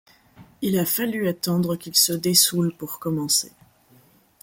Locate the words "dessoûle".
2.13-2.75